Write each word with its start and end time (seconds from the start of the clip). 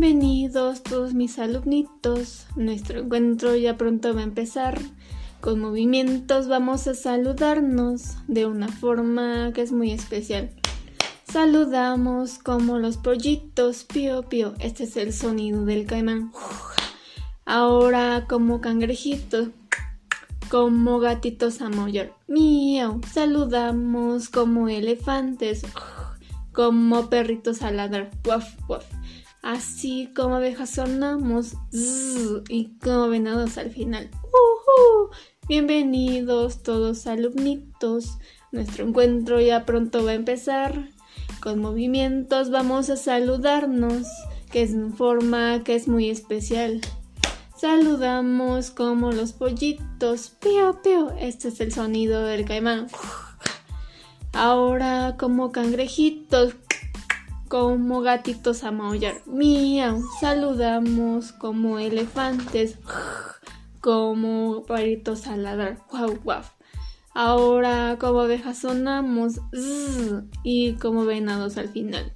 Bienvenidos 0.00 0.84
todos 0.84 1.12
mis 1.12 1.40
alumnitos. 1.40 2.46
Nuestro 2.54 3.00
encuentro 3.00 3.56
ya 3.56 3.76
pronto 3.76 4.14
va 4.14 4.20
a 4.20 4.22
empezar. 4.22 4.78
Con 5.40 5.58
movimientos 5.58 6.46
vamos 6.46 6.86
a 6.86 6.94
saludarnos 6.94 8.14
de 8.28 8.46
una 8.46 8.68
forma 8.68 9.50
que 9.52 9.62
es 9.62 9.72
muy 9.72 9.90
especial. 9.90 10.50
Saludamos 11.24 12.38
como 12.38 12.78
los 12.78 12.96
pollitos, 12.96 13.82
pío 13.82 14.22
pío. 14.22 14.54
Este 14.60 14.84
es 14.84 14.96
el 14.96 15.12
sonido 15.12 15.64
del 15.64 15.84
caimán. 15.84 16.30
Ahora 17.44 18.26
como 18.28 18.60
cangrejitos, 18.60 19.48
como 20.48 21.00
gatitos 21.00 21.60
a 21.60 21.70
mollar. 21.70 22.14
Miau. 22.28 23.00
Saludamos 23.12 24.28
como 24.28 24.68
elefantes, 24.68 25.62
como 26.52 27.10
perritos 27.10 27.62
a 27.62 27.72
ladrar. 27.72 28.12
Waf, 28.24 28.54
waf. 28.68 28.84
Así 29.42 30.10
como 30.16 30.36
abejas 30.36 30.70
sonamos 30.70 31.54
y 32.48 32.76
como 32.82 33.08
venados 33.08 33.56
al 33.56 33.70
final. 33.70 34.10
Bienvenidos 35.48 36.62
todos 36.62 37.06
alumnitos. 37.06 38.18
Nuestro 38.50 38.86
encuentro 38.86 39.40
ya 39.40 39.64
pronto 39.64 40.04
va 40.04 40.10
a 40.10 40.14
empezar. 40.14 40.90
Con 41.40 41.60
movimientos 41.60 42.50
vamos 42.50 42.90
a 42.90 42.96
saludarnos, 42.96 44.08
que 44.50 44.62
es 44.62 44.72
una 44.72 44.94
forma 44.94 45.62
que 45.62 45.76
es 45.76 45.86
muy 45.86 46.10
especial. 46.10 46.80
Saludamos 47.56 48.70
como 48.70 49.12
los 49.12 49.32
pollitos. 49.32 50.30
Pío, 50.40 50.82
pío. 50.82 51.10
Este 51.18 51.48
es 51.48 51.60
el 51.60 51.72
sonido 51.72 52.24
del 52.24 52.44
caimán. 52.44 52.88
Ahora 54.32 55.16
como 55.18 55.52
cangrejitos. 55.52 56.54
Como 57.48 58.00
gatitos 58.02 58.64
a 58.64 58.70
maullar. 58.70 59.22
Miau. 59.26 60.02
Saludamos 60.20 61.32
como 61.32 61.78
elefantes. 61.78 62.76
Como 63.80 64.64
paritos 64.66 65.26
a 65.26 65.36
ladrar. 65.36 65.78
Guau, 65.90 66.18
guau. 66.22 66.42
Ahora 67.14 67.96
como 67.98 68.20
abejas 68.20 68.58
sonamos. 68.58 69.40
Y 70.42 70.74
como 70.74 71.04
venados 71.04 71.56
al 71.56 71.68
final. 71.68 72.14